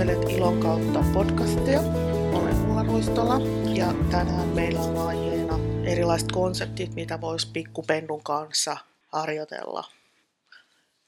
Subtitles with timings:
[0.00, 1.80] Kuuntelet Ilon kautta podcastia.
[2.32, 3.40] Olen Ulla Ruistola
[3.74, 8.76] ja tänään meillä on aiheena erilaiset konseptit, mitä voisi pikkupennun kanssa
[9.08, 9.84] harjoitella.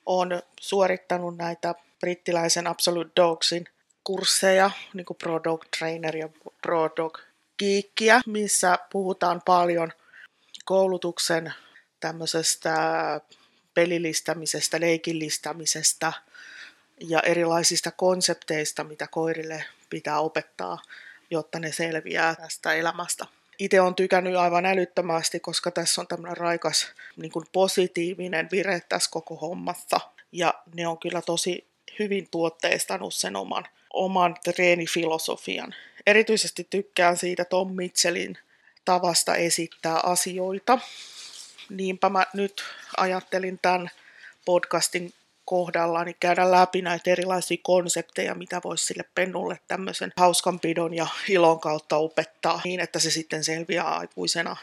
[0.06, 3.64] Olen suorittanut näitä brittiläisen Absolute Dogsin
[4.05, 6.29] kursseja, niin kuin Pro Dog Trainer ja
[6.62, 7.18] Pro Dog
[7.59, 9.93] Geekia, missä puhutaan paljon
[10.64, 11.54] koulutuksen
[12.00, 12.77] tämmöisestä
[13.74, 16.12] pelillistämisestä, leikillistämisestä
[17.09, 20.83] ja erilaisista konsepteista, mitä koirille pitää opettaa,
[21.30, 23.27] jotta ne selviää tästä elämästä.
[23.59, 29.10] Itse on tykännyt aivan älyttömästi, koska tässä on tämmöinen raikas niin kuin positiivinen vire tässä
[29.10, 30.01] koko hommassa.
[30.33, 31.66] Ja ne on kyllä tosi
[31.98, 35.74] hyvin tuotteistanut sen oman, oman treenifilosofian.
[36.07, 38.38] Erityisesti tykkään siitä Tom Mitchellin
[38.84, 40.79] tavasta esittää asioita.
[41.71, 42.65] Niinpä mä nyt
[42.96, 43.91] ajattelin tämän
[44.45, 45.13] podcastin
[45.45, 51.60] kohdalla niin käydä läpi näitä erilaisia konsepteja, mitä voisi sille pennulle tämmöisen hauskanpidon ja ilon
[51.60, 54.57] kautta opettaa niin, että se sitten selviää aikuisena,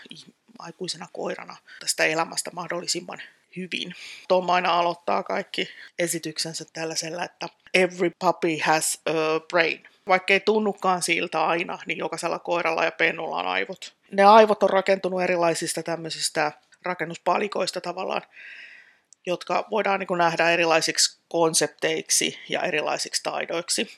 [0.60, 3.22] aikuisena koirana tästä elämästä mahdollisimman
[3.56, 3.96] hyvin.
[4.28, 5.70] Tom aina aloittaa kaikki
[6.00, 9.84] esityksensä tällaisella, että every puppy has a brain.
[10.08, 13.94] Vaikka ei tunnukaan siltä aina, niin jokaisella koiralla ja pennulla on aivot.
[14.12, 16.52] Ne aivot on rakentunut erilaisista tämmöisistä
[16.84, 18.22] rakennuspalikoista tavallaan,
[19.30, 23.92] jotka voidaan niin nähdä erilaisiksi konsepteiksi ja erilaisiksi taidoiksi.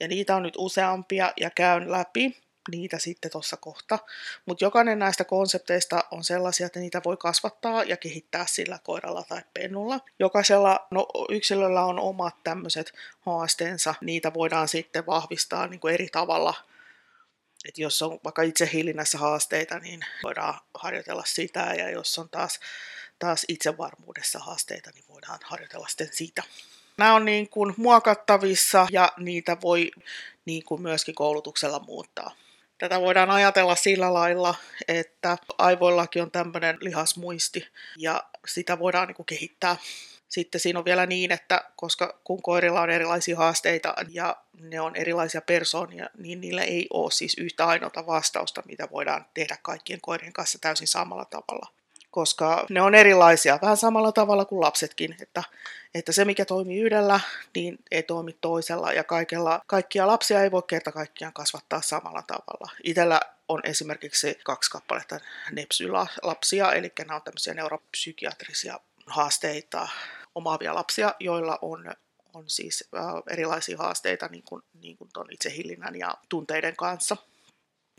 [0.00, 2.36] Ja niitä on nyt useampia ja käyn läpi
[2.70, 3.98] niitä sitten tuossa kohta.
[4.46, 9.42] Mutta jokainen näistä konsepteista on sellaisia, että niitä voi kasvattaa ja kehittää sillä koiralla tai
[9.54, 10.00] pennulla.
[10.18, 13.94] Jokaisella no, yksilöllä on omat tämmöiset haasteensa.
[14.00, 16.54] Niitä voidaan sitten vahvistaa niin kuin eri tavalla.
[17.68, 21.74] Et jos on vaikka itsehillinnässä haasteita, niin voidaan harjoitella sitä.
[21.78, 22.60] Ja jos on taas,
[23.18, 26.42] taas itsevarmuudessa haasteita, niin voidaan harjoitella sitten sitä.
[26.98, 29.90] Nämä on niin kuin muokattavissa ja niitä voi
[30.44, 32.34] niin kuin myöskin koulutuksella muuttaa.
[32.78, 34.54] Tätä voidaan ajatella sillä lailla,
[34.88, 39.76] että aivoillakin on tämmöinen lihasmuisti ja sitä voidaan niin kuin kehittää.
[40.28, 44.96] Sitten siinä on vielä niin, että koska kun koirilla on erilaisia haasteita ja ne on
[44.96, 50.32] erilaisia persoonia, niin niillä ei ole siis yhtä ainoata vastausta, mitä voidaan tehdä kaikkien koirien
[50.32, 51.77] kanssa täysin samalla tavalla
[52.18, 55.42] koska ne on erilaisia vähän samalla tavalla kuin lapsetkin, että,
[55.94, 57.20] että se mikä toimii yhdellä,
[57.54, 62.70] niin ei toimi toisella ja kaikella, kaikkia lapsia ei voi kerta kaikkiaan kasvattaa samalla tavalla.
[62.84, 65.20] Itellä on esimerkiksi kaksi kappaletta
[65.52, 69.88] nepsylapsia, eli nämä on tämmöisiä neuropsykiatrisia haasteita
[70.34, 71.94] omaavia lapsia, joilla on
[72.34, 77.16] on siis äh, erilaisia haasteita niin kuin, niin kuin ton itsehillinnän ja tunteiden kanssa.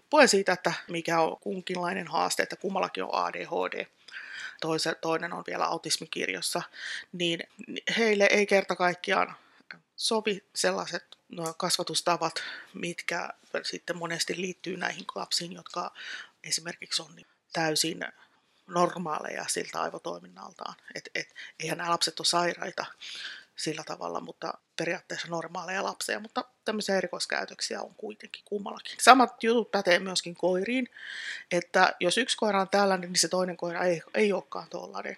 [0.10, 3.86] Puen siitä, että mikä on kunkinlainen haaste, että kummallakin on ADHD
[4.62, 6.62] toise, toinen on vielä autismikirjossa,
[7.12, 7.40] niin
[7.98, 9.36] heille ei kerta kaikkiaan
[9.96, 11.18] sovi sellaiset
[11.58, 12.44] kasvatustavat,
[12.74, 13.30] mitkä
[13.64, 15.94] sitten monesti liittyy näihin lapsiin, jotka
[16.44, 17.16] esimerkiksi on
[17.54, 18.06] täysin
[18.68, 20.76] normaaleja siltä aivotoiminnaltaan.
[20.96, 22.86] Et, et, eihän nämä lapset ole sairaita,
[23.56, 28.96] sillä tavalla, mutta periaatteessa normaaleja lapsia, mutta tämmöisiä erikoiskäytöksiä on kuitenkin kummallakin.
[29.00, 30.90] Samat jutut pätee myöskin koiriin,
[31.52, 35.18] että jos yksi koira on tällainen, niin se toinen koira ei, ei olekaan tuollainen.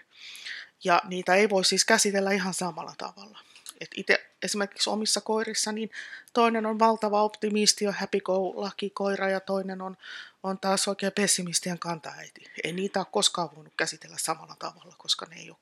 [0.83, 3.39] Ja niitä ei voi siis käsitellä ihan samalla tavalla.
[3.79, 5.91] Et itse esimerkiksi omissa koirissa, niin
[6.33, 9.97] toinen on valtava optimisti ja happy go lucky koira ja toinen on,
[10.43, 12.51] on taas oikein pessimistien kantaäiti.
[12.63, 15.57] Ei niitä ole koskaan voinut käsitellä samalla tavalla, koska ne ei ole,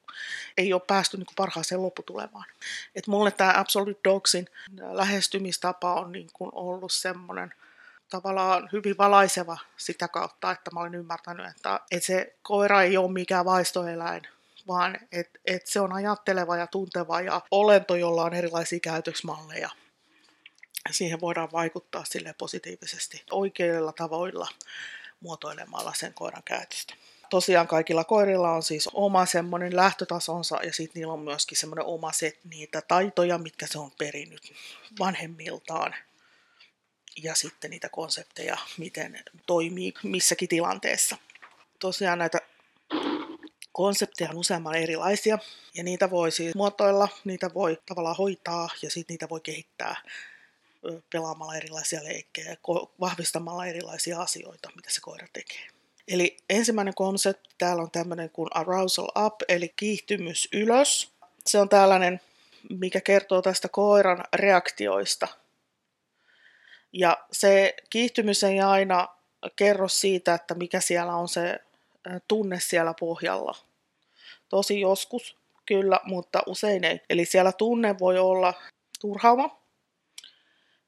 [0.57, 2.45] ei ole päästy niin kuin parhaaseen lopputulemaan.
[2.95, 4.47] Et mulle tämä Absolute Dogsin
[4.91, 7.53] lähestymistapa on niin kuin ollut semmoinen
[8.09, 13.11] tavallaan hyvin valaiseva sitä kautta, että mä olen ymmärtänyt, että, että se koira ei ole
[13.11, 14.21] mikään vaistoeläin,
[14.67, 19.69] vaan että et se on ajatteleva ja tunteva ja olento, jolla on erilaisia käytösmalleja.
[20.91, 24.47] Siihen voidaan vaikuttaa sille positiivisesti oikeilla tavoilla
[25.19, 26.93] muotoilemalla sen koiran käytöstä.
[27.29, 32.11] Tosiaan kaikilla koirilla on siis oma semmoinen lähtötasonsa ja sitten niillä on myöskin semmoinen oma
[32.11, 34.53] set niitä taitoja, mitkä se on perinnyt
[34.99, 35.95] vanhemmiltaan.
[37.23, 41.17] Ja sitten niitä konsepteja, miten toimii missäkin tilanteessa.
[41.79, 42.37] Tosiaan näitä
[43.71, 45.39] konsepteja on useamman erilaisia
[45.73, 49.95] ja niitä voi siis muotoilla, niitä voi tavallaan hoitaa ja sitten niitä voi kehittää
[51.09, 52.57] pelaamalla erilaisia leikkejä ja
[52.99, 55.67] vahvistamalla erilaisia asioita, mitä se koira tekee.
[56.07, 61.11] Eli ensimmäinen konsepti täällä on tämmöinen kuin arousal up, eli kiihtymys ylös.
[61.45, 62.21] Se on tällainen,
[62.69, 65.27] mikä kertoo tästä koiran reaktioista.
[66.93, 69.07] Ja se kiihtymys ei aina
[69.55, 71.59] kerro siitä, että mikä siellä on se
[72.27, 73.57] tunne siellä pohjalla.
[74.49, 77.01] Tosi joskus kyllä, mutta usein ei.
[77.09, 78.53] Eli siellä tunne voi olla
[79.01, 79.58] turhauma,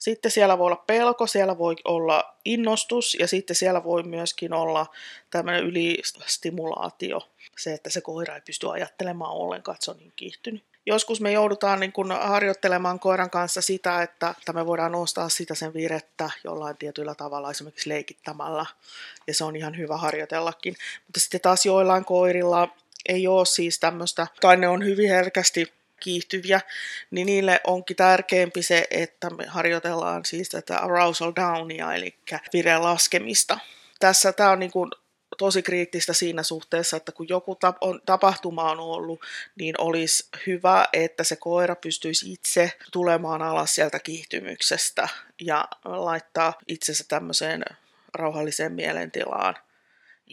[0.01, 4.86] Sitten siellä voi olla pelko, siellä voi olla innostus ja sitten siellä voi myöskin olla
[5.30, 7.30] tämmöinen ylistimulaatio.
[7.57, 10.63] Se, että se koira ei pysty ajattelemaan ollenkaan, että se on niin kiihtynyt.
[10.86, 15.74] Joskus me joudutaan niin kuin harjoittelemaan koiran kanssa sitä, että, me voidaan nostaa sitä sen
[15.74, 18.65] virettä jollain tietyllä tavalla, esimerkiksi leikittämällä.
[19.27, 20.75] Ja se on ihan hyvä harjoitellakin.
[21.07, 22.68] Mutta sitten taas joillain koirilla
[23.09, 26.62] ei ole siis tämmöistä, tai ne on hyvin herkästi kiihtyviä,
[27.12, 32.15] niin niille onkin tärkeämpi se, että me harjoitellaan siis tätä arousal downia, eli
[32.53, 33.59] vireen laskemista.
[34.00, 34.92] Tässä tämä on niin kuin
[35.38, 39.21] tosi kriittistä siinä suhteessa, että kun joku on, tapahtuma on ollut,
[39.59, 45.09] niin olisi hyvä, että se koira pystyisi itse tulemaan alas sieltä kiihtymyksestä
[45.42, 47.63] ja laittaa itsensä tämmöiseen
[48.13, 49.56] rauhalliseen mielentilaan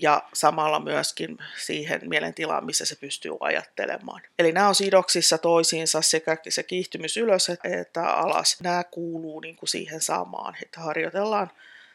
[0.02, 4.22] ja samalla myöskin siihen mielentilaan, missä se pystyy ajattelemaan.
[4.38, 8.56] Eli nämä on sidoksissa toisiinsa sekä se kiihtymys ylös että alas.
[8.62, 11.50] Nämä kuuluu niin kuin siihen samaan, että harjoitellaan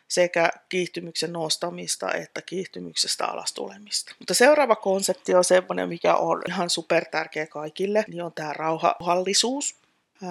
[0.07, 4.15] sekä kiihtymyksen nostamista että kiihtymyksestä alas tulemista.
[4.19, 9.82] Mutta seuraava konsepti on sellainen, mikä on ihan super tärkeä kaikille, niin on tämä rauhallisuus.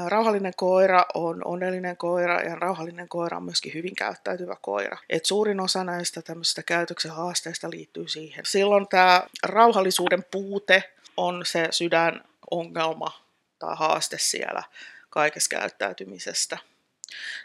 [0.08, 4.98] Rauhallinen koira on onnellinen koira ja rauhallinen koira on myöskin hyvin käyttäytyvä koira.
[5.10, 8.46] Et suurin osa näistä tämmöisistä käytöksen haasteista liittyy siihen.
[8.46, 13.24] Silloin tämä rauhallisuuden puute on se sydänongelma
[13.58, 14.62] tai haaste siellä
[15.10, 16.58] kaikessa käyttäytymisestä.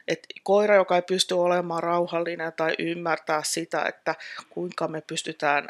[0.08, 4.16] Et koira, joka ei pysty olemaan rauhallinen tai ymmärtää sitä, että
[4.50, 5.68] kuinka me pystytään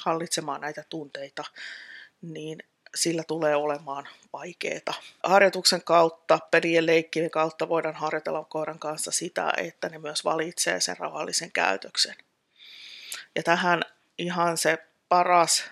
[0.00, 1.44] hallitsemaan näitä tunteita,
[2.22, 2.62] niin
[2.94, 4.94] sillä tulee olemaan vaikeaa.
[5.24, 10.96] Harjoituksen kautta, pelien leikkien kautta voidaan harjoitella koiran kanssa sitä, että ne myös valitsee sen
[10.98, 12.14] rauhallisen käytöksen.
[13.34, 13.82] Ja tähän
[14.18, 14.78] ihan se
[15.08, 15.64] paras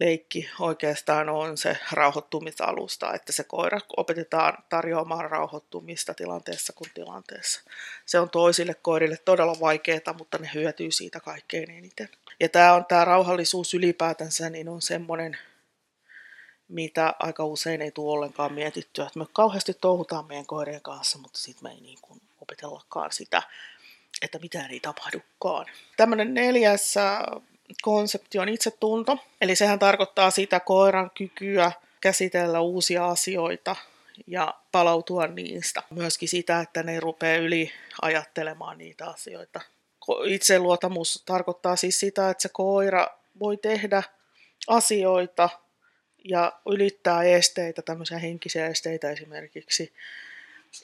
[0.00, 7.60] leikki oikeastaan on se rauhoittumisalusta, että se koira opetetaan tarjoamaan rauhoittumista tilanteessa kuin tilanteessa.
[8.06, 12.08] Se on toisille koirille todella vaikeaa, mutta ne hyötyy siitä kaikkein eniten.
[12.40, 15.38] Ja tämä on tämä rauhallisuus ylipäätänsä, niin on semmoinen
[16.68, 19.06] mitä aika usein ei tule ollenkaan mietittyä.
[19.06, 23.42] Että me kauheasti touhutaan meidän koirien kanssa, mutta sitten me ei niin kuin opetellakaan sitä,
[24.22, 25.66] että mitään ei tapahdukaan.
[25.96, 27.18] Tämmöinen neljäs äh,
[27.82, 33.76] konsepti on itsetunto, eli sehän tarkoittaa sitä koiran kykyä käsitellä uusia asioita
[34.26, 35.82] ja palautua niistä.
[35.90, 37.72] Myöskin sitä, että ne rupeaa yli
[38.02, 39.60] ajattelemaan niitä asioita.
[40.26, 43.06] Itseluotamus tarkoittaa siis sitä, että se koira
[43.40, 44.02] voi tehdä
[44.66, 45.48] asioita
[46.28, 49.92] ja ylittää esteitä, tämmöisiä henkisiä esteitä esimerkiksi,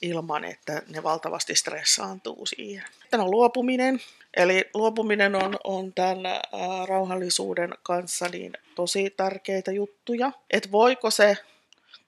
[0.02, 2.85] ilman, että ne valtavasti stressaantuu siihen.
[3.00, 4.00] Sitten on luopuminen.
[4.37, 6.41] Eli luopuminen on, on tämän ää,
[6.88, 10.32] rauhallisuuden kanssa niin tosi tärkeitä juttuja.
[10.50, 11.37] Että voiko se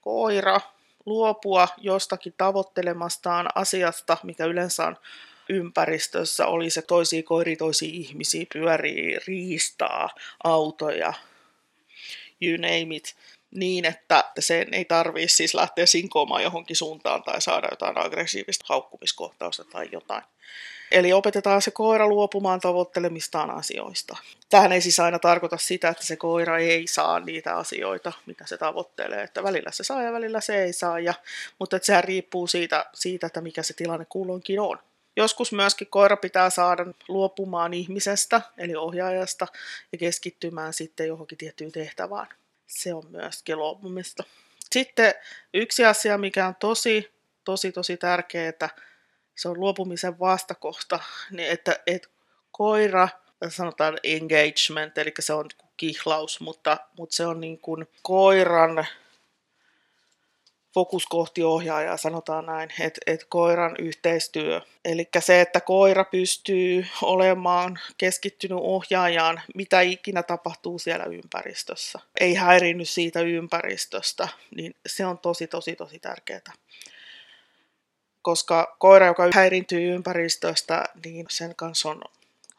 [0.00, 0.61] koira
[1.06, 4.97] luopua jostakin tavoittelemastaan asiasta, mikä yleensä on
[5.49, 10.11] ympäristössä, oli se toisia koiri, toisia ihmisiä, pyörii, riistaa,
[10.44, 11.12] autoja,
[12.43, 13.15] you name it,
[13.50, 19.65] niin, että sen ei tarvitse siis lähteä sinkoamaan johonkin suuntaan tai saada jotain aggressiivista haukkumiskohtausta
[19.65, 20.23] tai jotain.
[20.91, 24.17] Eli opetetaan se koira luopumaan tavoittelemistaan asioista.
[24.49, 28.58] Tähän ei siis aina tarkoita sitä, että se koira ei saa niitä asioita, mitä se
[28.58, 29.22] tavoittelee.
[29.22, 31.15] Että välillä se saa ja välillä se ei saa, ja,
[31.58, 34.79] mutta että sehän riippuu siitä, siitä, että mikä se tilanne kulloinkin on.
[35.17, 39.46] Joskus myöskin koira pitää saada luopumaan ihmisestä, eli ohjaajasta,
[39.93, 42.29] ja keskittymään sitten johonkin tiettyyn tehtävään.
[42.67, 44.25] Se on myöskin luopumista.
[44.73, 45.15] Sitten
[45.55, 48.69] yksi asia, mikä on tosi, tosi, tosi tärkeää,
[49.35, 50.99] se on luopumisen vastakohta,
[51.31, 52.08] niin että, että
[52.53, 53.08] koira,
[53.49, 55.46] sanotaan engagement, eli se on
[55.77, 58.87] kihlaus, mutta, mutta se on niin kuin koiran
[60.77, 64.61] fokus kohti ohjaajaa, sanotaan näin, että et koiran yhteistyö.
[64.85, 71.99] Eli se, että koira pystyy olemaan keskittynyt ohjaajaan, mitä ikinä tapahtuu siellä ympäristössä.
[72.21, 76.53] Ei häirinny siitä ympäristöstä, niin se on tosi, tosi, tosi tärkeää.
[78.23, 82.03] Koska koira, joka häirintyy ympäristöstä, niin sen kanssa on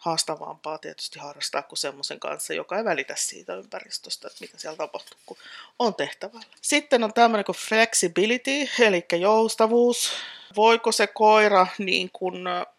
[0.08, 5.18] haastavampaa tietysti harrastaa kuin semmoisen kanssa, joka ei välitä siitä ympäristöstä, että mitä siellä tapahtuu,
[5.26, 5.38] kun
[5.80, 6.46] on tehtävällä.
[6.62, 10.12] Sitten on tämmöinen kuin flexibility, eli joustavuus.
[10.56, 12.36] Voiko se koira niin kuin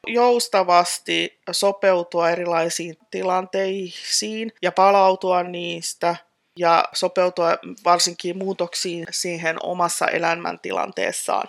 [0.06, 6.16] joustavasti sopeutua erilaisiin tilanteisiin ja palautua niistä
[6.58, 11.48] ja sopeutua varsinkin muutoksiin siihen omassa elämäntilanteessaan?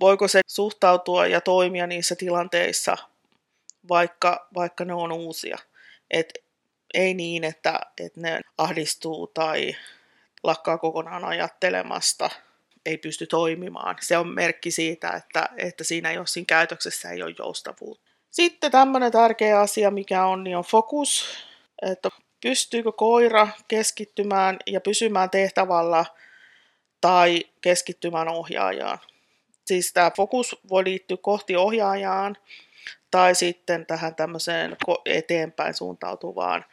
[0.00, 2.96] Voiko se suhtautua ja toimia niissä tilanteissa
[3.88, 5.58] vaikka, vaikka ne on uusia.
[6.10, 6.32] Et
[6.94, 9.76] ei niin, että, että ne ahdistuu tai
[10.42, 12.30] lakkaa kokonaan ajattelemasta,
[12.86, 13.96] ei pysty toimimaan.
[14.00, 18.10] Se on merkki siitä, että, että siinä, ei ole, siinä käytöksessä ei ole joustavuutta.
[18.30, 21.24] Sitten tämmöinen tärkeä asia, mikä on, niin on fokus.
[21.82, 22.08] Että
[22.42, 26.04] pystyykö koira keskittymään ja pysymään tehtävällä
[27.00, 28.98] tai keskittymään ohjaajaan.
[29.66, 32.36] Siis tämä fokus voi liittyä kohti ohjaajaan
[33.12, 34.76] tai sitten tähän tämmöiseen
[35.06, 36.64] eteenpäin suuntautuvaan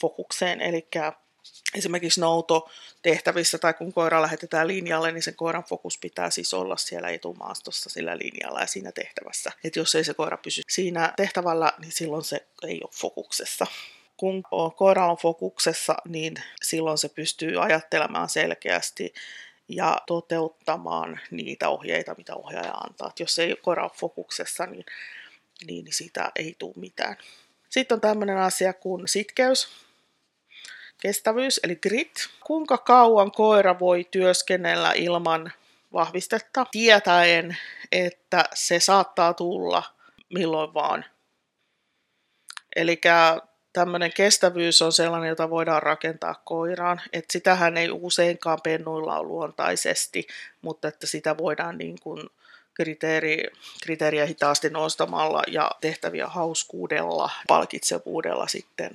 [0.00, 0.88] fokukseen, eli
[1.74, 7.08] esimerkiksi noutotehtävissä tai kun koira lähetetään linjalle, niin sen koiran fokus pitää siis olla siellä
[7.08, 9.52] etumaastossa sillä linjalla ja siinä tehtävässä.
[9.64, 13.66] Et jos ei se koira pysy siinä tehtävällä, niin silloin se ei ole fokuksessa.
[14.16, 14.42] Kun
[14.76, 19.14] koira on fokuksessa, niin silloin se pystyy ajattelemaan selkeästi
[19.68, 23.08] ja toteuttamaan niitä ohjeita, mitä ohjaaja antaa.
[23.08, 24.84] Et jos ei koira ole fokuksessa, niin,
[25.66, 27.16] niin, niin siitä ei tule mitään.
[27.68, 29.68] Sitten on tämmöinen asia kuin sitkeys,
[31.00, 32.28] kestävyys eli grit.
[32.44, 35.52] Kuinka kauan koira voi työskennellä ilman
[35.92, 37.56] vahvistetta, tietäen,
[37.92, 39.82] että se saattaa tulla
[40.34, 41.04] milloin vaan.
[42.76, 43.00] Eli
[43.72, 47.00] tämmöinen kestävyys on sellainen, jota voidaan rakentaa koiraan.
[47.12, 50.26] että sitähän ei useinkaan pennuilla ole luontaisesti,
[50.62, 52.30] mutta että sitä voidaan niin kuin
[52.76, 53.44] kriteeri,
[53.82, 58.90] kriteeriä hitaasti nostamalla ja tehtäviä hauskuudella, palkitsevuudella sitten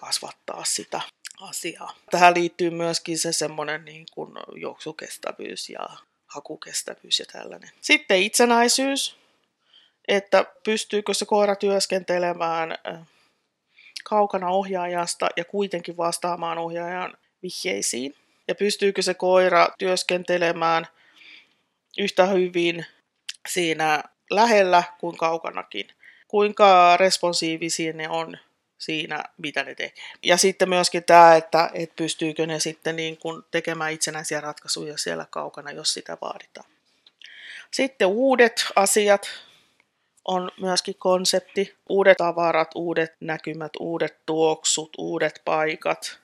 [0.00, 1.00] kasvattaa sitä
[1.40, 1.94] asiaa.
[2.10, 5.88] Tähän liittyy myöskin se semmoinen niin kuin juoksukestävyys ja
[6.26, 7.70] hakukestävyys ja tällainen.
[7.80, 9.16] Sitten itsenäisyys,
[10.08, 12.78] että pystyykö se koira työskentelemään
[14.04, 18.14] kaukana ohjaajasta ja kuitenkin vastaamaan ohjaajan vihjeisiin.
[18.48, 20.86] Ja pystyykö se koira työskentelemään
[21.98, 22.86] yhtä hyvin
[23.48, 25.88] siinä lähellä kuin kaukanakin.
[26.28, 28.38] Kuinka responsiivisia ne on
[28.78, 30.04] siinä, mitä ne tekee.
[30.22, 35.26] Ja sitten myöskin tämä, että, että pystyykö ne sitten niin kuin tekemään itsenäisiä ratkaisuja siellä
[35.30, 36.70] kaukana, jos sitä vaaditaan.
[37.70, 39.28] Sitten uudet asiat
[40.24, 41.74] on myöskin konsepti.
[41.88, 46.18] Uudet tavarat, uudet näkymät, uudet tuoksut, uudet paikat.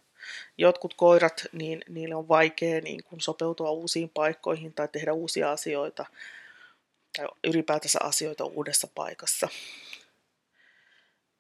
[0.59, 6.07] Jotkut koirat, niin niille on vaikea niin kuin sopeutua uusiin paikkoihin tai tehdä uusia asioita
[7.17, 9.49] tai ylipäätänsä asioita uudessa paikassa.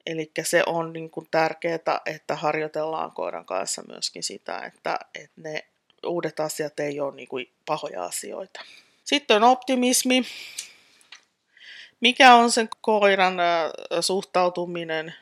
[0.06, 5.64] Eli se on niin kuin tärkeää, että harjoitellaan koiran kanssa myöskin sitä, että, että ne
[6.06, 8.60] uudet asiat ei ole niin kuin pahoja asioita.
[9.04, 10.22] Sitten on optimismi.
[12.00, 13.34] Mikä on sen koiran
[14.00, 15.14] suhtautuminen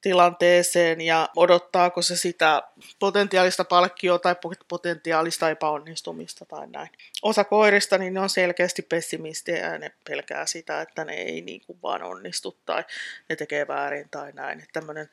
[0.00, 2.62] tilanteeseen ja odottaako se sitä
[2.98, 4.36] potentiaalista palkkioa tai
[4.68, 6.90] potentiaalista epäonnistumista tai näin.
[7.22, 11.60] Osa koirista niin ne on selkeästi pessimistejä ja ne pelkää sitä, että ne ei niin
[11.66, 12.84] kuin vaan onnistu tai
[13.28, 14.58] ne tekee väärin tai näin.
[14.58, 15.10] Että tämmöinen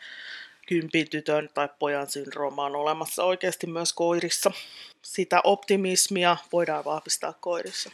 [0.67, 4.51] kympin tytön tai pojan syndrooma on olemassa oikeasti myös koirissa.
[5.01, 7.91] Sitä optimismia voidaan vahvistaa koirissa.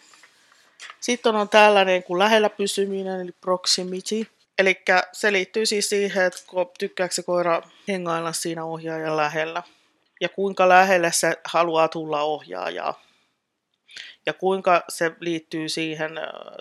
[1.00, 4.28] Sitten on tällainen kuin lähellä pysyminen, eli proximity.
[4.58, 4.82] Eli
[5.12, 6.40] se liittyy siis siihen, että
[6.80, 9.64] tykkääkö se koira hengailla siinä ohjaajan lähellä.
[10.22, 13.04] Ja kuinka lähelle se haluaa tulla ohjaajaa.
[14.26, 16.12] Ja kuinka se liittyy siihen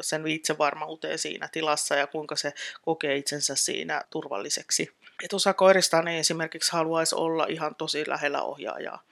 [0.01, 4.97] sen itsevarmuuteen siinä tilassa ja kuinka se kokee itsensä siinä turvalliseksi.
[5.25, 9.03] Et osa koirista ei esimerkiksi haluaisi olla ihan tosi lähellä ohjaajaa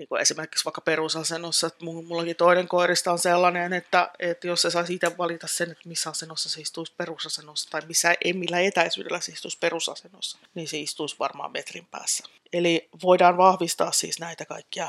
[0.00, 4.70] niin kuin esimerkiksi vaikka perusasennossa, että mullakin toinen koirista on sellainen, että, että jos se
[4.70, 9.20] saisi itse valita sen, että missä asennossa se istuisi perusasennossa tai missä, ei millä etäisyydellä
[9.20, 12.24] se istuisi perusasennossa, niin se istuisi varmaan metrin päässä.
[12.52, 14.88] Eli voidaan vahvistaa siis näitä kaikkia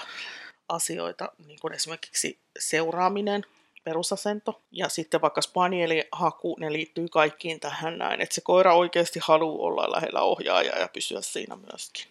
[0.70, 3.46] asioita, niin kuin esimerkiksi seuraaminen,
[3.84, 9.68] perusasento ja sitten vaikka spanielihaku, ne liittyy kaikkiin tähän näin, että se koira oikeasti haluaa
[9.68, 12.11] olla lähellä ohjaajaa ja pysyä siinä myöskin.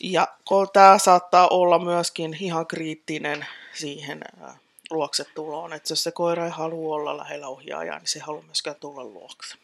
[0.00, 0.28] Ja
[0.72, 4.20] tämä saattaa olla myöskin ihan kriittinen siihen
[4.90, 8.42] luokse tuloon, että jos se koira ei halua olla lähellä ohjaajaa, niin se ei halua
[8.42, 9.56] myöskään tulla luokse.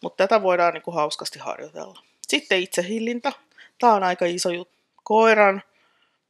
[0.00, 2.02] Mutta tätä voidaan niin kuin hauskasti harjoitella.
[2.28, 3.32] Sitten itsehillintä.
[3.78, 4.78] Tämä on aika iso juttu.
[5.04, 5.62] Koiran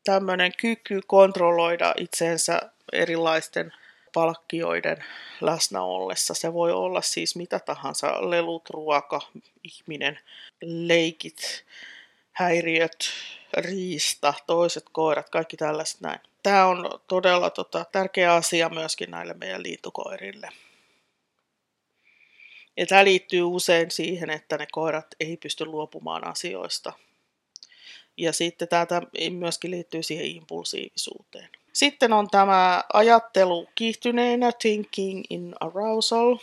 [0.04, 2.61] tämmöinen kyky kontrolloida itseensä
[2.92, 3.72] erilaisten
[4.14, 5.04] palkkioiden
[5.40, 6.34] läsnä ollessa.
[6.34, 9.20] Se voi olla siis mitä tahansa, lelut, ruoka,
[9.64, 10.18] ihminen,
[10.62, 11.64] leikit,
[12.32, 13.10] häiriöt,
[13.56, 16.20] riista, toiset koirat, kaikki tällaiset näin.
[16.42, 20.48] Tämä on todella tota, tärkeä asia myöskin näille meidän liittokoirille.
[22.76, 26.92] Ja tämä liittyy usein siihen, että ne koirat ei pysty luopumaan asioista.
[28.16, 28.86] Ja sitten tämä
[29.30, 31.48] myöskin liittyy siihen impulsiivisuuteen.
[31.72, 36.36] Sitten on tämä ajattelu kiihtyneenä, thinking in arousal.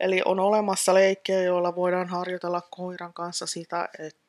[0.00, 4.27] Eli on olemassa leikkejä, joilla voidaan harjoitella koiran kanssa sitä, että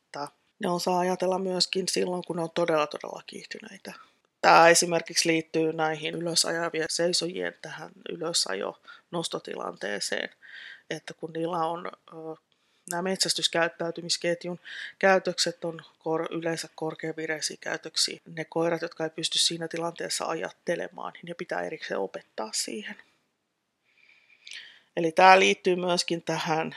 [0.60, 3.94] ne osaa ajatella myöskin silloin, kun ne on todella todella kiihtyneitä.
[4.42, 10.30] Tämä esimerkiksi liittyy näihin ylösajavien seisojien tähän ylösajo nostotilanteeseen,
[10.90, 11.92] että kun niillä on
[12.90, 14.60] nämä metsästyskäyttäytymisketjun
[15.00, 18.20] käytökset on kor- yleensä korkeavireisiä käytöksiä.
[18.36, 22.96] Ne koirat, jotka ei pysty siinä tilanteessa ajattelemaan, niin ne pitää erikseen opettaa siihen.
[24.98, 26.76] Eli tämä liittyy myöskin tähän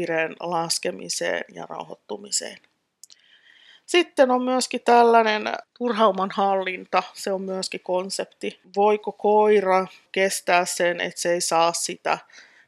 [0.00, 2.58] vireen laskemiseen ja rauhoittumiseen.
[3.86, 5.42] Sitten on myöskin tällainen
[5.78, 8.60] turhauman hallinta, se on myöskin konsepti.
[8.76, 12.18] Voiko koira kestää sen, että se ei saa sitä,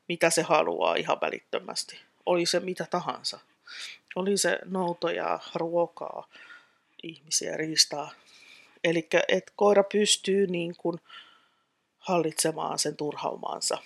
[0.09, 2.01] mitä se haluaa ihan välittömästi?
[2.27, 3.39] Oli se mitä tahansa.
[4.17, 6.29] Oli se noutoja, ruokaa,
[7.03, 8.11] ihmisiä, riistaa.
[8.85, 10.99] Eli että koira pystyy niin kuin
[11.99, 13.79] hallitsemaan sen turhaumaansa.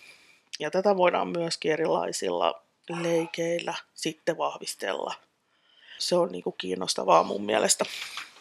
[0.58, 5.14] Ja tätä voidaan myöskin erilaisilla leikeillä sitten vahvistella.
[5.98, 7.84] Se on niin kuin kiinnostavaa mun mielestä.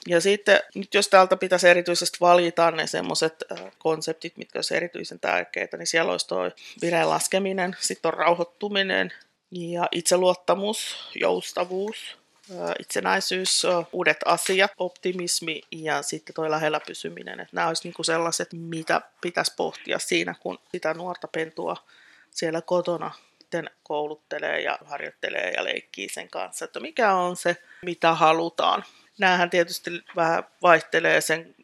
[0.08, 3.44] Ja sitten nyt jos täältä pitäisi erityisesti valita ne semmoiset
[3.80, 9.14] konseptit, mitkä olisivat erityisen tärkeitä, niin siellä olisi tuo vireen laskeminen, sitten on rauhoittuminen
[9.52, 12.18] ja itseluottamus, joustavuus,
[12.80, 17.40] itsenäisyys, uudet asiat, optimismi ja sitten tuo lähellä pysyminen.
[17.40, 21.78] Että nämä olisi niinku sellaiset, mitä pitäisi pohtia siinä, kun sitä nuorta pentua
[22.32, 23.12] siellä kotona
[23.56, 28.84] sitten kouluttelee ja harjoittelee ja leikkii sen kanssa, että mikä on se, mitä halutaan.
[29.18, 31.56] Nämähän tietysti vähän vaihtelee sen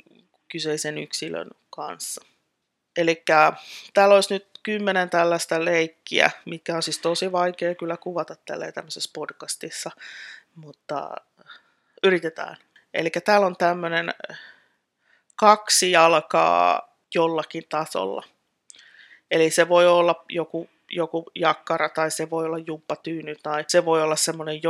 [0.52, 2.26] kyseisen yksilön kanssa.
[2.98, 3.24] Eli
[3.94, 9.10] täällä olisi nyt kymmenen tällaista leikkiä, mikä on siis tosi vaikea kyllä kuvata tällä tämmöisessä
[9.14, 9.92] podcastissa,
[10.56, 11.16] mutta
[12.04, 12.58] yritetään.
[12.94, 14.14] Eli täällä on tämmöinen
[15.36, 18.24] kaksi jalkaa jollakin tasolla.
[19.32, 24.02] Eli se voi olla joku joku jakkara tai se voi olla jumppatyyny tai se voi
[24.02, 24.62] olla semmoinen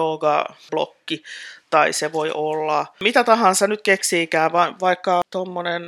[0.71, 1.23] blokki
[1.69, 5.83] tai se voi olla mitä tahansa nyt keksiikään, vaikka tuommoinen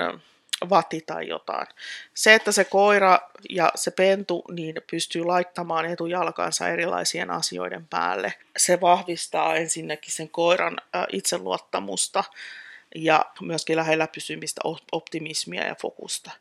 [0.69, 1.67] vati tai jotain.
[2.13, 8.81] Se, että se koira ja se pentu niin pystyy laittamaan etujalkansa erilaisien asioiden päälle, se
[8.81, 10.77] vahvistaa ensinnäkin sen koiran
[11.11, 12.23] itseluottamusta
[12.95, 16.31] ja myöskin lähellä pysymistä, optimismia ja fokusta.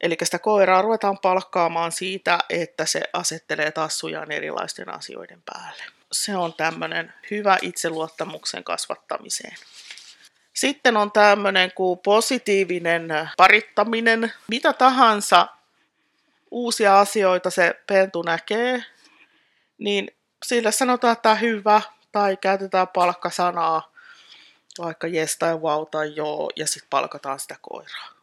[0.00, 5.82] Eli sitä koiraa ruvetaan palkkaamaan siitä, että se asettelee tassujaan erilaisten asioiden päälle.
[6.12, 9.56] Se on tämmöinen hyvä itseluottamuksen kasvattamiseen.
[10.52, 14.32] Sitten on tämmöinen kuin positiivinen parittaminen.
[14.48, 15.48] Mitä tahansa
[16.50, 18.84] uusia asioita se pentu näkee,
[19.78, 21.82] niin sille sanotaan, että hyvä,
[22.12, 23.92] tai käytetään palkkasanaa,
[24.78, 28.19] vaikka jes tai wow tai joo, ja sitten palkataan sitä koiraa.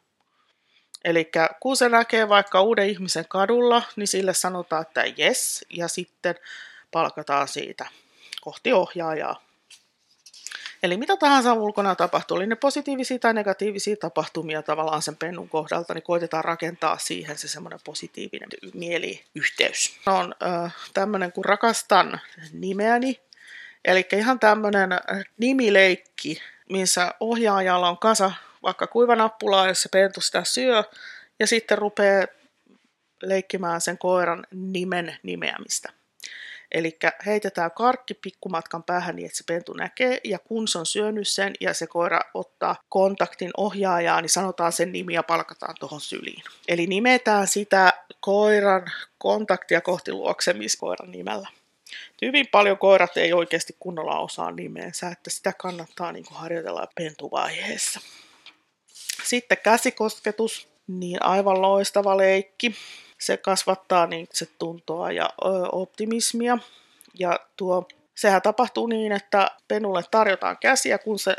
[1.03, 6.35] Eli kun se näkee vaikka uuden ihmisen kadulla, niin sille sanotaan, että yes, ja sitten
[6.91, 7.85] palkataan siitä
[8.41, 9.47] kohti ohjaajaa.
[10.83, 15.93] Eli mitä tahansa ulkona tapahtuu, oli ne positiivisia tai negatiivisia tapahtumia tavallaan sen pennun kohdalta,
[15.93, 19.99] niin koitetaan rakentaa siihen se semmoinen positiivinen mieliyhteys.
[20.05, 23.19] On äh, tämmöinen kuin rakastan nimeäni,
[23.85, 24.89] eli ihan tämmöinen
[25.37, 28.31] nimileikki, missä ohjaajalla on kasa
[28.67, 30.83] vaikka kuivanappulaa, jos se pentu sitä syö,
[31.39, 32.27] ja sitten rupeaa
[33.23, 35.89] leikkimään sen koiran nimen nimeämistä.
[36.71, 41.27] Eli heitetään karkki pikkumatkan päähän niin, että se pentu näkee, ja kun se on syönyt
[41.27, 46.43] sen ja se koira ottaa kontaktin ohjaajaa, niin sanotaan sen nimi ja palkataan tuohon syliin.
[46.67, 51.47] Eli nimetään sitä koiran kontaktia kohti luoksemiskoiran nimellä.
[52.21, 57.99] Hyvin paljon koirat ei oikeasti kunnolla osaa nimeensä, että sitä kannattaa niin harjoitella pentuvaiheessa.
[59.27, 62.75] Sitten käsikosketus, niin aivan loistava leikki.
[63.17, 65.29] Se kasvattaa niin se tuntoa ja
[65.71, 66.57] optimismia.
[67.19, 71.35] Ja tuo, sehän tapahtuu niin, että penulle tarjotaan käsiä, kun se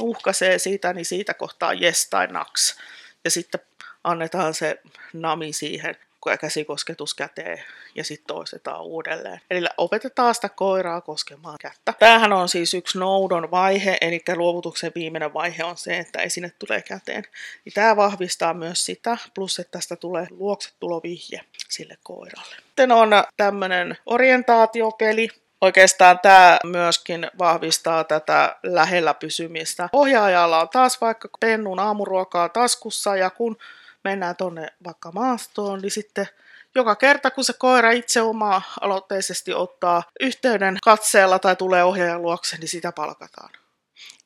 [0.00, 2.78] uhkaisee siitä, niin siitä kohtaa yes tai naks.
[3.24, 3.60] Ja sitten
[4.04, 4.80] annetaan se
[5.12, 5.96] nami siihen
[6.40, 7.62] käsikosketus käteen
[7.94, 9.40] ja sitten toistetaan uudelleen.
[9.50, 11.94] Eli opetetaan sitä koiraa koskemaan kättä.
[11.98, 16.82] Tämähän on siis yksi noudon vaihe, eli luovutuksen viimeinen vaihe on se, että esine tulee
[16.82, 17.24] käteen.
[17.64, 22.56] Niin tämä vahvistaa myös sitä, plus että tästä tulee luoksetulovihje sille koiralle.
[22.56, 25.28] Sitten on tämmöinen orientaatiopeli,
[25.60, 29.88] Oikeastaan tämä myöskin vahvistaa tätä lähellä pysymistä.
[29.92, 33.56] Ohjaajalla on taas vaikka pennun aamuruokaa taskussa ja kun
[34.04, 36.28] mennään tonne vaikka maastoon, niin sitten
[36.74, 42.56] joka kerta kun se koira itse oma aloitteisesti ottaa yhteyden katseella tai tulee ohjaajan luokse,
[42.56, 43.50] niin sitä palkataan.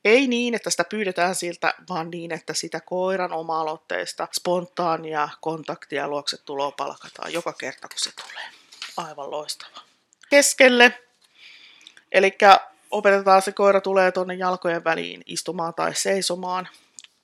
[0.05, 6.37] Ei niin, että sitä pyydetään siltä, vaan niin, että sitä koiran oma-aloitteesta spontaania kontaktia luokse
[6.37, 8.45] tuloa palkataan joka kerta, kun se tulee.
[8.97, 9.81] Aivan loistava.
[10.31, 10.99] Keskelle.
[12.13, 12.39] Eli
[12.91, 16.69] opetetaan se koira tulee tuonne jalkojen väliin istumaan tai seisomaan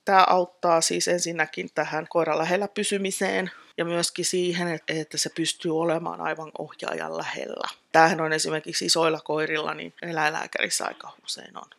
[0.09, 6.21] Tämä auttaa siis ensinnäkin tähän koiran lähellä pysymiseen ja myöskin siihen, että se pystyy olemaan
[6.21, 7.67] aivan ohjaajan lähellä.
[7.91, 11.69] Tämähän on esimerkiksi isoilla koirilla, niin eläinlääkärissä aika usein on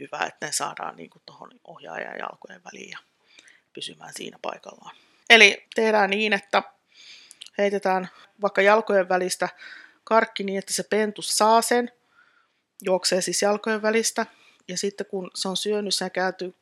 [0.00, 2.98] hyvä, että ne saadaan niin tuohon ohjaajan jalkojen väliin ja
[3.72, 4.96] pysymään siinä paikallaan.
[5.30, 6.62] Eli tehdään niin, että
[7.58, 8.08] heitetään
[8.40, 9.48] vaikka jalkojen välistä
[10.04, 11.92] karkki niin, että se pentu saa sen,
[12.82, 14.26] juoksee siis jalkojen välistä,
[14.68, 16.54] ja sitten kun se on syönyt, se kääntyy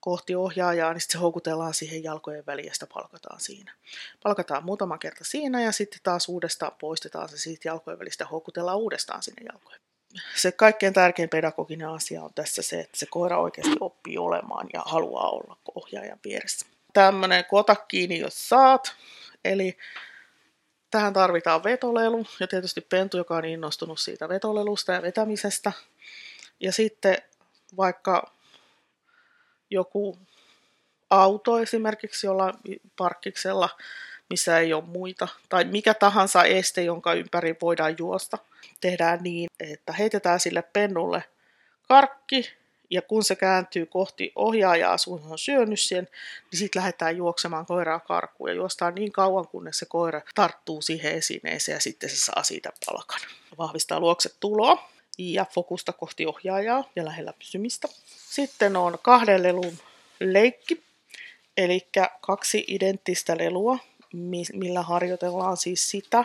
[0.00, 3.74] kohti ohjaajaa, niin sitten se houkutellaan siihen jalkojen väliin ja sitä palkataan siinä.
[4.22, 8.78] Palkataan muutama kerta siinä ja sitten taas uudestaan poistetaan se siitä jalkojen välistä ja houkutellaan
[8.78, 9.80] uudestaan sinne jalkojen.
[10.36, 14.82] Se kaikkein tärkein pedagoginen asia on tässä se, että se koira oikeasti oppii olemaan ja
[14.86, 16.66] haluaa olla ohjaajan vieressä.
[16.92, 18.92] Tämmöinen kota kiinni, jos saat.
[19.44, 19.78] Eli
[20.90, 25.72] tähän tarvitaan vetolelu ja tietysti pentu, joka on innostunut siitä vetolelusta ja vetämisestä.
[26.60, 27.18] Ja sitten
[27.76, 28.32] vaikka
[29.70, 30.18] joku
[31.10, 32.54] auto esimerkiksi jollain
[32.96, 33.68] parkkiksella,
[34.30, 38.38] missä ei ole muita, tai mikä tahansa este, jonka ympäri voidaan juosta.
[38.80, 41.24] Tehdään niin, että heitetään sille pennulle
[41.88, 42.52] karkki,
[42.90, 46.08] ja kun se kääntyy kohti ohjaajaa, sun on syönyt sen,
[46.50, 51.12] niin sitten lähdetään juoksemaan koiraa karkuun ja juostaan niin kauan, kunnes se koira tarttuu siihen
[51.12, 53.20] esineeseen ja sitten se saa siitä palkan.
[53.58, 57.88] Vahvistaa luokse tuloa ja fokusta kohti ohjaajaa ja lähellä pysymistä.
[58.30, 59.78] Sitten on kahden lelun
[60.20, 60.82] leikki,
[61.56, 61.88] eli
[62.20, 63.78] kaksi identtistä lelua,
[64.52, 66.24] millä harjoitellaan siis sitä,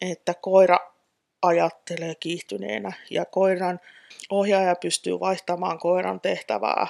[0.00, 0.78] että koira
[1.42, 3.80] ajattelee kiihtyneenä ja koiran
[4.30, 6.86] ohjaaja pystyy vaihtamaan koiran tehtävää,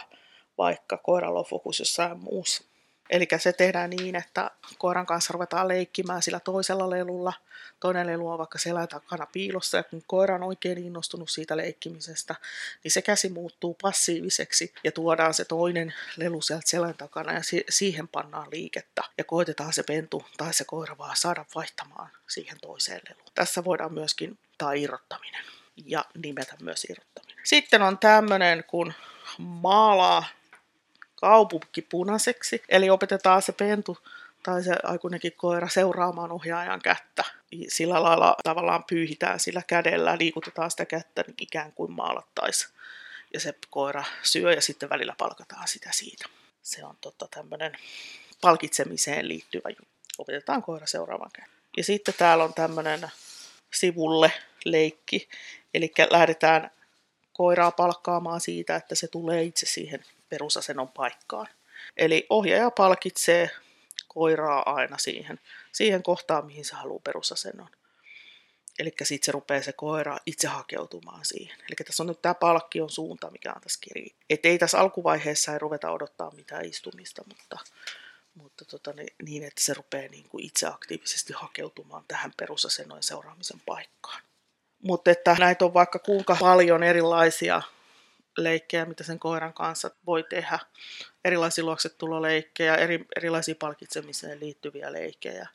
[0.59, 2.65] vaikka koiralla on fokus jossain muussa.
[3.11, 7.33] Eli se tehdään niin, että koiran kanssa ruvetaan leikkimään sillä toisella lelulla.
[7.81, 12.35] Toinen lelu on vaikka selän takana piilossa ja kun koira on oikein innostunut siitä leikkimisestä,
[12.85, 18.09] niin se käsi muuttuu passiiviseksi ja tuodaan se toinen lelu sieltä selän takana ja siihen
[18.09, 23.33] pannaan liikettä ja koitetaan se pentu tai se koira vaan saada vaihtamaan siihen toiseen leluun.
[23.35, 25.45] Tässä voidaan myöskin tai irrottaminen
[25.85, 27.45] ja nimetä myös irrottaminen.
[27.45, 28.93] Sitten on tämmöinen, kun
[29.39, 30.25] maalaa
[31.17, 33.99] kaupunki punaiseksi, eli opetetaan se pentu
[34.43, 37.25] tai se aikuinenkin koira seuraamaan ohjaajan kättä.
[37.69, 42.73] Sillä lailla tavallaan pyyhitään sillä kädellä, liikutetaan sitä kättä niin ikään kuin maalattaisiin.
[43.35, 46.29] Ja se koira syö ja sitten välillä palkataan sitä siitä.
[46.63, 47.73] Se on totta tämmöinen
[48.41, 49.87] palkitsemiseen liittyvä juttu.
[50.19, 51.57] Opetetaan koira seuraamaan kättä.
[51.77, 53.11] Ja sitten täällä on tämmöinen
[53.75, 54.33] sivulle
[54.65, 55.29] leikki,
[55.75, 56.71] eli lähdetään
[57.33, 61.47] koiraa palkkaamaan siitä, että se tulee itse siihen perusasennon paikkaan.
[61.97, 63.51] Eli ohjaaja palkitsee
[64.09, 65.41] koiraa aina siihen,
[65.73, 67.69] siihen kohtaan, mihin se haluaa perusasennon.
[68.79, 71.59] Eli sitten se rupeaa se koira itse hakeutumaan siihen.
[71.59, 74.15] Eli tässä on nyt tämä palkkion suunta, mikä on tässä kirja.
[74.31, 77.59] Et ei tässä alkuvaiheessa ei ruveta odottaa mitään istumista, mutta,
[78.35, 84.23] mutta tota, niin, että se rupeaa niin kuin itse aktiivisesti hakeutumaan tähän perusasennon seuraamisen paikkaan.
[84.83, 87.63] Mutta että näitä on vaikka kuinka paljon erilaisia
[88.37, 90.59] leikkejä, mitä sen koiran kanssa voi tehdä.
[91.25, 95.49] Erilaisia luoksetuloleikkejä, eri, erilaisia palkitsemiseen liittyviä leikkejä.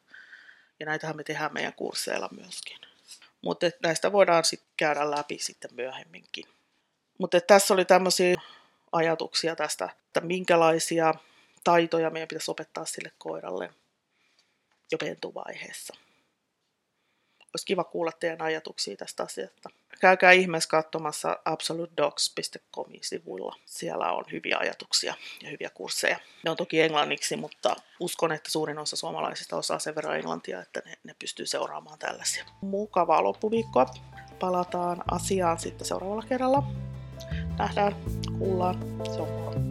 [0.80, 2.78] Ja näitähän me tehdään meidän kursseilla myöskin.
[3.42, 6.46] Mutta näistä voidaan sitten käydä läpi sitten myöhemminkin.
[7.18, 8.36] Mutta tässä oli tämmöisiä
[8.92, 11.14] ajatuksia tästä, että minkälaisia
[11.64, 13.70] taitoja meidän pitäisi opettaa sille koiralle
[14.92, 15.96] jo pentuvaiheessa
[17.54, 19.70] olisi kiva kuulla teidän ajatuksia tästä asiasta.
[20.00, 23.56] Käykää ihmeessä katsomassa absolutedogs.comin sivuilla.
[23.66, 26.20] Siellä on hyviä ajatuksia ja hyviä kursseja.
[26.44, 30.82] Ne on toki englanniksi, mutta uskon, että suurin osa suomalaisista osaa sen verran englantia, että
[30.86, 32.46] ne, ne pystyy seuraamaan tällaisia.
[32.62, 33.86] Mukavaa loppuviikkoa.
[34.40, 36.64] Palataan asiaan sitten seuraavalla kerralla.
[37.58, 37.96] Nähdään,
[38.40, 38.80] kuullaan.
[39.06, 39.71] Se on.